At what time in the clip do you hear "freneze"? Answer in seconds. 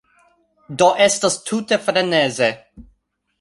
1.89-2.49